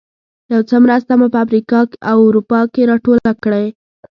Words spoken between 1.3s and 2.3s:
په امریکا او